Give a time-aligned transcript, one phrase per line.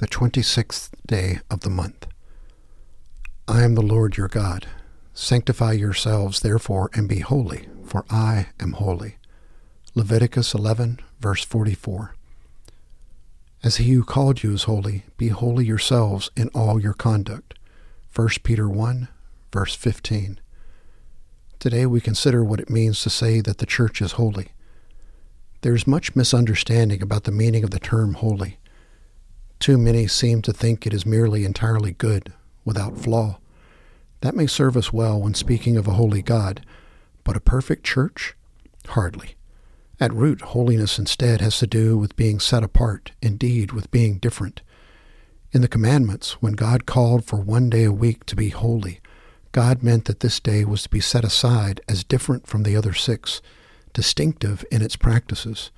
[0.00, 2.06] the twenty sixth day of the month.
[3.46, 4.66] I am the Lord your God.
[5.12, 9.16] Sanctify yourselves therefore and be holy, for I am holy.
[9.94, 12.14] Leviticus 11, verse 44.
[13.62, 17.58] As he who called you is holy, be holy yourselves in all your conduct.
[18.16, 19.06] 1 Peter 1,
[19.52, 20.40] verse 15.
[21.58, 24.52] Today we consider what it means to say that the church is holy.
[25.60, 28.56] There is much misunderstanding about the meaning of the term holy.
[29.60, 32.32] Too many seem to think it is merely entirely good,
[32.64, 33.38] without flaw.
[34.22, 36.64] That may serve us well when speaking of a holy God,
[37.24, 38.34] but a perfect church?
[38.88, 39.36] Hardly.
[40.00, 44.62] At root, holiness instead has to do with being set apart, indeed, with being different.
[45.52, 49.00] In the commandments, when God called for one day a week to be holy,
[49.52, 52.94] God meant that this day was to be set aside as different from the other
[52.94, 53.42] six,
[53.92, 55.70] distinctive in its practices.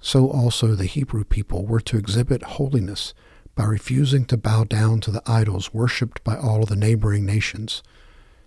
[0.00, 3.12] So also the Hebrew people were to exhibit holiness
[3.54, 7.82] by refusing to bow down to the idols worshipped by all the neighboring nations.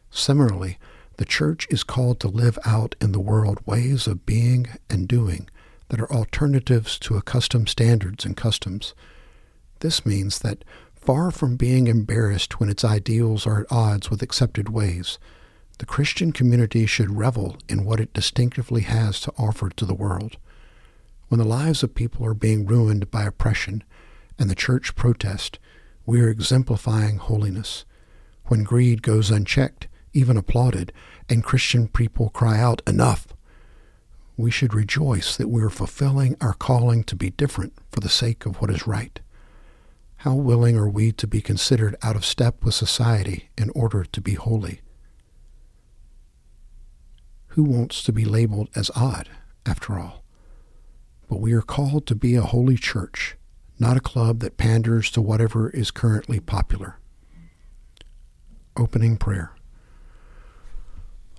[0.09, 0.79] Similarly,
[1.17, 5.47] the church is called to live out in the world ways of being and doing
[5.89, 8.95] that are alternatives to accustomed standards and customs.
[9.81, 10.63] This means that
[10.95, 15.19] far from being embarrassed when its ideals are at odds with accepted ways,
[15.77, 20.37] the Christian community should revel in what it distinctively has to offer to the world.
[21.33, 23.83] When the lives of people are being ruined by oppression
[24.37, 25.57] and the church protest,
[26.05, 27.85] we are exemplifying holiness.
[28.45, 30.93] When greed goes unchecked, even applauded,
[31.27, 33.29] and Christian people cry out, Enough!
[34.37, 38.45] We should rejoice that we are fulfilling our calling to be different for the sake
[38.45, 39.19] of what is right.
[40.17, 44.21] How willing are we to be considered out of step with society in order to
[44.21, 44.81] be holy?
[47.47, 49.29] Who wants to be labeled as odd,
[49.65, 50.22] after all?
[51.33, 53.37] But we are called to be a holy church,
[53.79, 56.99] not a club that panders to whatever is currently popular.
[58.77, 59.55] Opening prayer.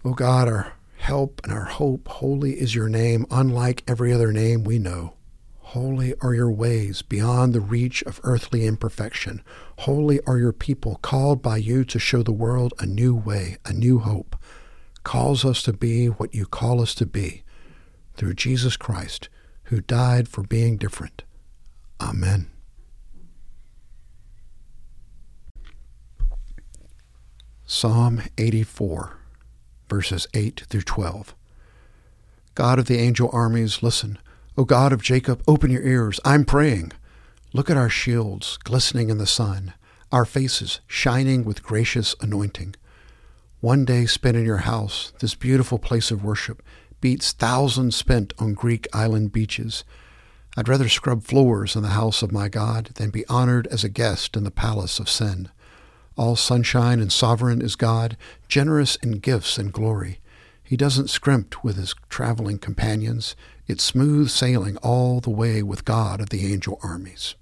[0.05, 4.33] O oh God, our help and our hope, holy is your name, unlike every other
[4.33, 5.15] name we know.
[5.61, 9.45] Holy are your ways beyond the reach of earthly imperfection.
[9.79, 13.73] Holy are your people, called by you to show the world a new way, a
[13.73, 14.35] new hope.
[15.05, 17.45] Calls us to be what you call us to be.
[18.17, 19.29] Through Jesus Christ,
[19.75, 21.25] who died for being different.
[22.01, 22.49] Amen.
[27.67, 29.19] Psalm 84,
[29.91, 31.35] verses 8 through 12.
[32.55, 34.21] God of the angel armies, listen.
[34.57, 36.21] O God of Jacob, open your ears.
[36.25, 36.93] I'm praying.
[37.53, 39.75] Look at our shields glistening in the sun,
[40.13, 42.77] our faces shining with gracious anointing.
[43.61, 46.63] One day spent in your house, this beautiful place of worship,
[47.05, 49.85] beats thousands spent on Greek island beaches.
[50.57, 53.91] I'd rather scrub floors in the house of my God than be honored as a
[53.91, 55.51] guest in the palace of sin.
[56.17, 58.17] All sunshine and sovereign is God,
[58.49, 60.21] generous in gifts and glory.
[60.63, 63.37] He doesn't scrimp with his traveling companions.
[63.67, 67.35] It's smooth sailing all the way with God of the angel armies.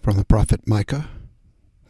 [0.00, 1.08] From the prophet Micah,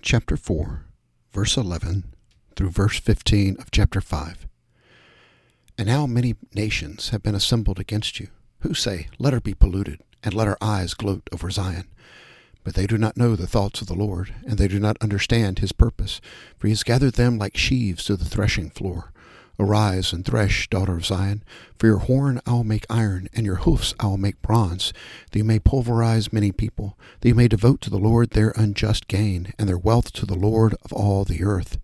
[0.01, 0.87] chapter 4,
[1.35, 2.12] verse 11
[2.57, 4.47] through verse 15 of chapter 5.
[5.79, 8.29] And now many nations have been assembled against you,
[8.61, 11.89] who say, Let her be polluted, and let her eyes gloat over Zion.
[12.65, 15.59] But they do not know the thoughts of the Lord, and they do not understand
[15.59, 16.21] his purpose,
[16.59, 19.13] for he has gathered them like sheaves to the threshing floor.
[19.59, 21.43] Arise and thresh, daughter of Zion,
[21.79, 24.93] for your horn I will make iron, and your hoofs I will make bronze,
[25.31, 29.09] that you may pulverize many people, that you may devote to the Lord their unjust
[29.09, 31.79] gain, and their wealth to the Lord of all the earth.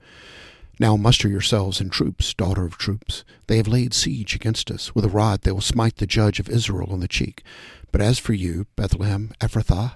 [0.81, 3.25] Now muster yourselves in troops, daughter of troops.
[3.49, 4.95] They have laid siege against us.
[4.95, 7.43] With a rod they will smite the judge of Israel on the cheek.
[7.91, 9.95] But as for you, Bethlehem, Ephrathah,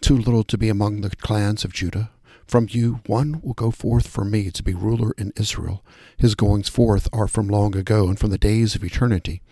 [0.00, 2.10] too little to be among the clans of Judah,
[2.46, 5.84] from you one will go forth for me to be ruler in Israel.
[6.16, 9.42] His goings forth are from long ago and from the days of eternity.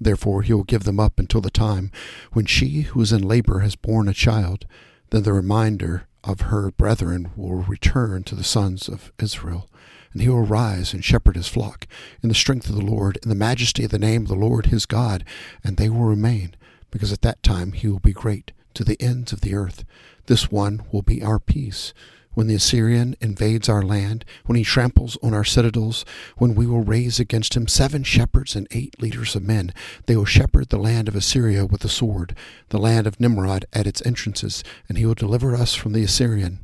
[0.00, 1.92] Therefore he will give them up until the time
[2.32, 4.64] when she who is in labor has borne a child.
[5.10, 9.68] Then the reminder of her brethren will return to the sons of Israel
[10.12, 11.86] and he will rise and shepherd his flock
[12.22, 14.66] in the strength of the Lord, in the majesty of the name of the Lord
[14.66, 15.24] his God,
[15.64, 16.54] and they will remain,
[16.90, 19.84] because at that time he will be great to the ends of the earth.
[20.26, 21.92] This one will be our peace.
[22.34, 26.06] When the Assyrian invades our land, when he tramples on our citadels,
[26.38, 29.74] when we will raise against him seven shepherds and eight leaders of men,
[30.06, 32.34] they will shepherd the land of Assyria with the sword,
[32.70, 36.60] the land of Nimrod at its entrances, and he will deliver us from the Assyrian.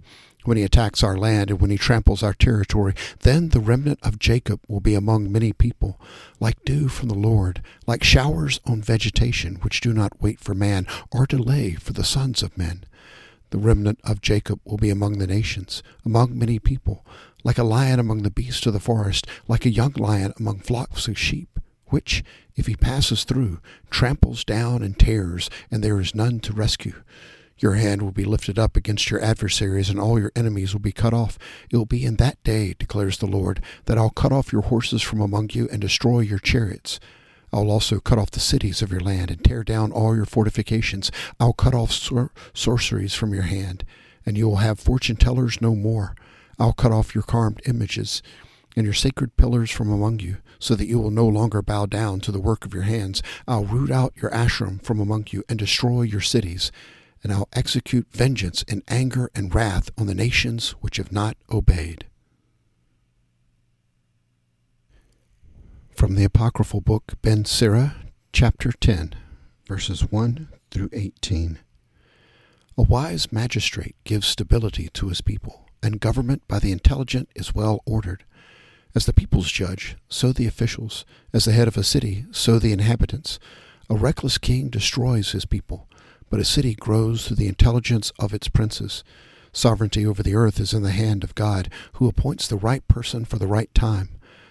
[0.48, 2.94] When he attacks our land and when he tramples our territory.
[3.20, 6.00] Then the remnant of Jacob will be among many people,
[6.40, 10.86] like dew from the Lord, like showers on vegetation, which do not wait for man
[11.12, 12.84] or delay for the sons of men.
[13.50, 17.04] The remnant of Jacob will be among the nations, among many people,
[17.44, 21.08] like a lion among the beasts of the forest, like a young lion among flocks
[21.08, 22.24] of sheep, which,
[22.56, 23.60] if he passes through,
[23.90, 27.02] tramples down and tears, and there is none to rescue.
[27.60, 30.92] Your hand will be lifted up against your adversaries, and all your enemies will be
[30.92, 31.38] cut off.
[31.70, 35.02] It will be in that day, declares the Lord, that I'll cut off your horses
[35.02, 37.00] from among you and destroy your chariots.
[37.52, 41.10] I'll also cut off the cities of your land and tear down all your fortifications.
[41.40, 43.84] I'll cut off sor- sorceries from your hand,
[44.24, 46.14] and you will have fortune tellers no more.
[46.60, 48.22] I'll cut off your carved images
[48.76, 52.20] and your sacred pillars from among you, so that you will no longer bow down
[52.20, 53.20] to the work of your hands.
[53.48, 56.70] I'll root out your Asherim from among you and destroy your cities
[57.22, 62.06] and I'll execute vengeance in anger and wrath on the nations which have not obeyed.
[65.94, 67.96] From the Apocryphal Book Ben Sira,
[68.32, 69.14] chapter 10,
[69.66, 71.58] verses 1 through 18.
[72.76, 77.80] A wise magistrate gives stability to his people, and government by the intelligent is well
[77.84, 78.24] ordered.
[78.94, 81.04] As the people's judge, so the officials.
[81.32, 83.40] As the head of a city, so the inhabitants.
[83.90, 85.88] A reckless king destroys his people
[86.30, 89.04] but a city grows through the intelligence of its princes.
[89.52, 93.24] Sovereignty over the earth is in the hand of God, who appoints the right person
[93.24, 94.10] for the right time.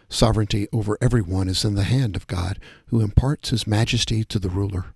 [0.10, 4.50] Sovereignty over everyone is in the hand of God, who imparts his majesty to the
[4.50, 4.94] ruler.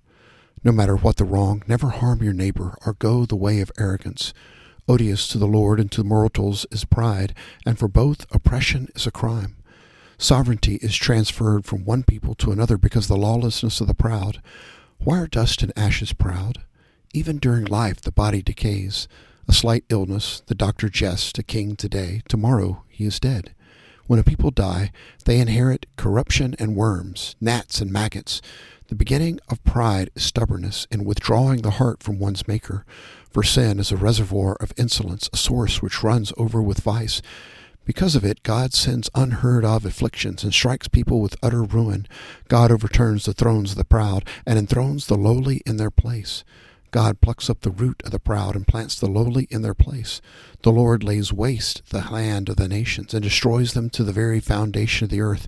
[0.63, 4.34] No matter what the wrong, never harm your neighbor or go the way of arrogance.
[4.88, 7.34] Odious to the Lord and to mortals is pride,
[7.66, 9.56] and for both oppression is a crime.
[10.18, 14.42] Sovereignty is transferred from one people to another because of the lawlessness of the proud.
[15.00, 16.60] Why are dust and ashes proud?
[17.13, 19.10] Even during life, the body decays.
[19.46, 23.54] A slight illness, the doctor jests, a king today, tomorrow he is dead.
[24.08, 24.92] When a people die,
[25.25, 28.42] they inherit corruption and worms, gnats and maggots.
[28.88, 32.86] The beginning of pride is stubbornness in withdrawing the heart from one's Maker.
[33.30, 37.22] For sin is a reservoir of insolence, a source which runs over with vice.
[37.84, 42.08] Because of it, God sends unheard of afflictions and strikes people with utter ruin.
[42.48, 46.46] God overturns the thrones of the proud and enthrones the lowly in their place.
[46.91, 50.21] God plucks up the root of the proud and plants the lowly in their place.
[50.61, 54.41] The Lord lays waste the land of the nations and destroys them to the very
[54.41, 55.47] foundation of the earth.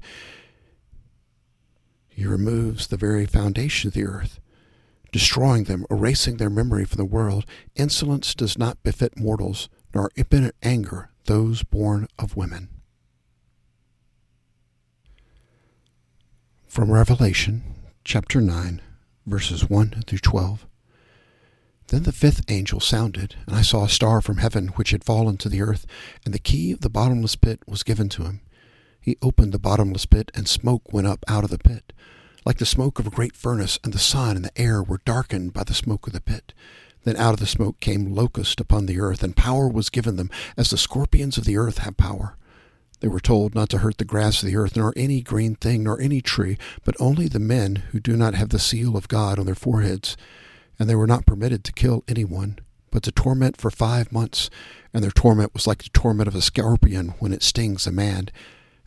[2.07, 4.39] He removes the very foundation of the earth,
[5.11, 7.45] destroying them, erasing their memory from the world.
[7.75, 12.69] Insolence does not befit mortals, nor impotent anger those born of women.
[16.67, 17.63] From Revelation
[18.05, 18.81] chapter 9,
[19.25, 20.67] verses 1 through 12.
[21.93, 25.37] Then the fifth angel sounded, and I saw a star from heaven which had fallen
[25.37, 25.85] to the earth,
[26.25, 28.41] and the key of the bottomless pit was given to him.
[28.99, 31.93] He opened the bottomless pit, and smoke went up out of the pit,
[32.47, 35.53] like the smoke of a great furnace, and the sun and the air were darkened
[35.53, 36.51] by the smoke of the pit.
[37.03, 40.31] Then out of the smoke came locusts upon the earth, and power was given them,
[40.57, 42.37] as the scorpions of the earth have power.
[43.01, 45.83] They were told not to hurt the grass of the earth, nor any green thing,
[45.83, 49.37] nor any tree, but only the men who do not have the seal of God
[49.37, 50.17] on their foreheads
[50.79, 52.59] and they were not permitted to kill anyone,
[52.91, 54.49] but to torment for five months,
[54.93, 58.29] and their torment was like the torment of a scorpion when it stings a man.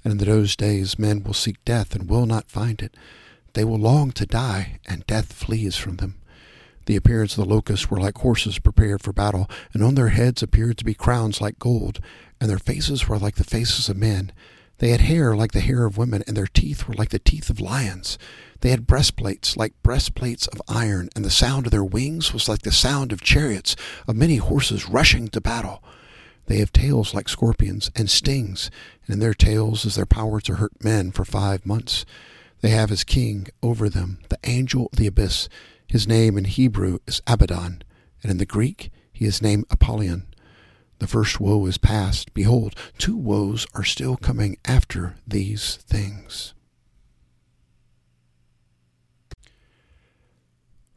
[0.04, 2.94] And in those days men will seek death and will not find it.
[3.54, 6.16] They will long to die, and death flees from them.
[6.86, 10.42] The appearance of the locusts were like horses prepared for battle, and on their heads
[10.42, 11.99] appeared to be crowns like gold,
[12.40, 14.30] and their faces were like the faces of men.
[14.78, 17.49] They had hair like the hair of women, and their teeth were like the teeth
[17.49, 18.18] of lions.
[18.61, 22.62] They had breastplates like breastplates of iron, and the sound of their wings was like
[22.62, 23.75] the sound of chariots,
[24.06, 25.83] of many horses rushing to battle.
[26.47, 28.71] They have tails like scorpions, and stings,
[29.06, 32.04] and in their tails is their power to hurt men for five months.
[32.61, 35.49] They have as king over them the angel of the abyss.
[35.87, 37.83] His name in Hebrew is Abaddon,
[38.23, 40.26] and in the Greek he is named Apollyon.
[40.98, 42.32] The first woe is past.
[42.32, 46.54] Behold, two woes are still coming after these things.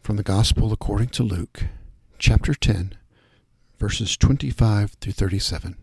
[0.01, 1.65] From the Gospel according to Luke,
[2.17, 2.95] chapter 10,
[3.77, 5.75] verses 25 through 37.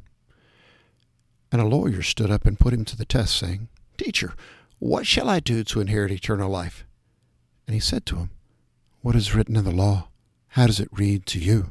[1.52, 4.35] And a lawyer stood up and put him to the test, saying, Teacher,
[4.78, 6.85] what shall I do to inherit eternal life?
[7.66, 8.30] And he said to him,
[9.00, 10.08] What is written in the law?
[10.49, 11.70] How does it read to you?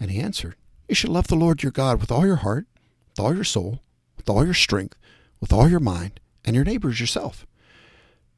[0.00, 0.56] And he answered,
[0.88, 2.66] You shall love the Lord your God with all your heart,
[3.10, 3.80] with all your soul,
[4.16, 4.96] with all your strength,
[5.40, 7.46] with all your mind, and your neighbors yourself.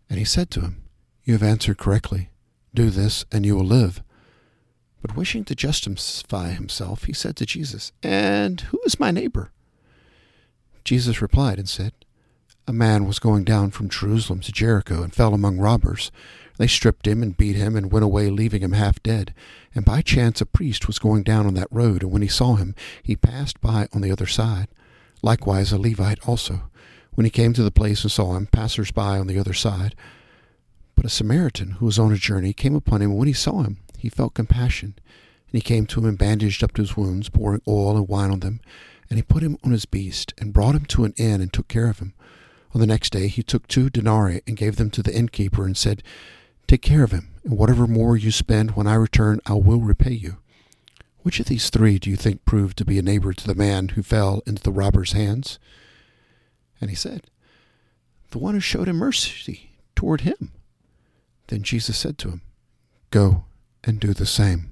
[0.08, 0.82] And he said to him,
[1.24, 2.30] You have answered correctly.
[2.74, 4.02] Do this, and you will live.
[5.02, 9.50] But wishing to justify himself, he said to Jesus, And who is my neighbor?
[10.84, 11.92] Jesus replied and said,
[12.68, 16.10] A man was going down from Jerusalem to Jericho and fell among robbers.
[16.58, 19.34] They stripped him and beat him and went away, leaving him half dead.
[19.74, 22.54] And by chance a priest was going down on that road, and when he saw
[22.54, 24.68] him, he passed by on the other side.
[25.22, 26.70] Likewise a Levite also.
[27.14, 29.94] When he came to the place and saw him, passers by on the other side.
[30.94, 33.62] But a Samaritan who was on a journey came upon him, and when he saw
[33.62, 34.94] him, he felt compassion.
[34.98, 38.40] And he came to him and bandaged up his wounds, pouring oil and wine on
[38.40, 38.60] them.
[39.08, 41.68] And he put him on his beast, and brought him to an inn, and took
[41.68, 42.14] care of him.
[42.74, 45.76] On the next day he took two denarii, and gave them to the innkeeper, and
[45.76, 46.02] said,
[46.66, 50.12] Take care of him, and whatever more you spend when I return, I will repay
[50.12, 50.38] you.
[51.18, 53.88] Which of these three do you think proved to be a neighbor to the man
[53.90, 55.58] who fell into the robber's hands?
[56.80, 57.22] And he said,
[58.30, 60.52] The one who showed him mercy toward him.
[61.48, 62.42] Then Jesus said to him,
[63.10, 63.44] Go
[63.82, 64.70] and do the same.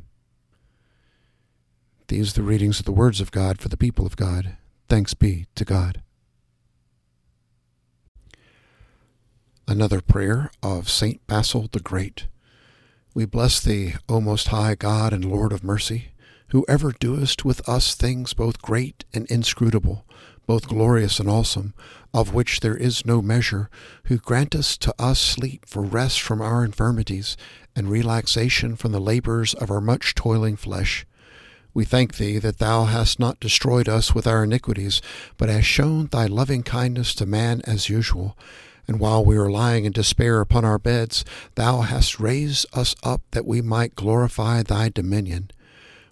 [2.06, 4.56] These are the readings of the words of God for the people of God.
[4.88, 6.03] Thanks be to God.
[9.66, 12.26] Another prayer of Saint Basil the Great.
[13.14, 16.08] We bless thee, O most high God and Lord of mercy,
[16.48, 20.04] who ever doest with us things both great and inscrutable,
[20.46, 21.72] both glorious and awesome,
[22.12, 23.70] of which there is no measure,
[24.04, 27.34] who grantest to us sleep for rest from our infirmities,
[27.74, 31.06] and relaxation from the labors of our much toiling flesh.
[31.72, 35.00] We thank thee that thou hast not destroyed us with our iniquities,
[35.38, 38.36] but hast shown thy loving kindness to man as usual
[38.86, 41.24] and while we were lying in despair upon our beds,
[41.54, 45.50] thou hast raised us up that we might glorify thy dominion.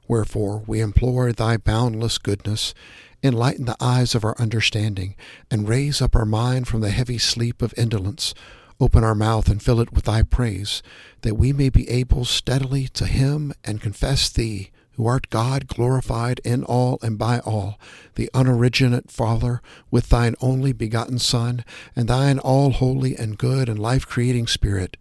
[0.09, 2.75] Wherefore we implore thy boundless goodness,
[3.23, 5.15] enlighten the eyes of our understanding,
[5.51, 8.35] and raise up our mind from the heavy sleep of indolence.
[8.81, 10.83] Open our mouth and fill it with thy praise,
[11.21, 16.41] that we may be able steadily to hymn and confess thee who art God glorified
[16.45, 17.79] in all and by all,
[18.15, 21.65] the unoriginate Father, with thine only begotten Son,
[21.97, 24.97] and thine all holy and good and life creating Spirit,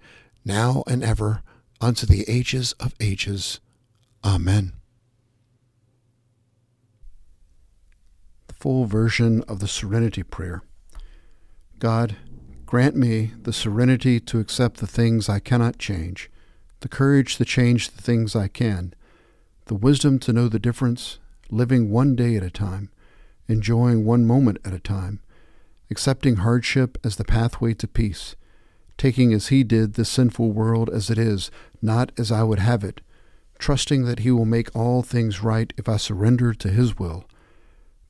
[0.46, 1.42] now and ever,
[1.82, 3.60] unto the ages of ages.
[4.24, 4.74] Amen.
[8.48, 10.62] The full version of the Serenity Prayer.
[11.80, 12.16] God,
[12.66, 16.32] grant me the serenity to accept the things I cannot change,
[16.80, 18.94] the courage to change the things I can
[19.66, 22.90] the wisdom to know the difference, living one day at a time,
[23.48, 25.20] enjoying one moment at a time,
[25.90, 28.36] accepting hardship as the pathway to peace,
[28.98, 31.52] taking as He did the sinful world as it is,
[31.82, 33.02] not as I would have it,
[33.60, 37.26] trusting that He will make all things right if I surrender to His will,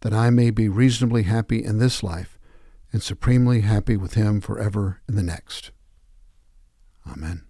[0.01, 2.37] that I may be reasonably happy in this life
[2.93, 5.71] and supremely happy with Him forever in the next.
[7.09, 7.43] Amen.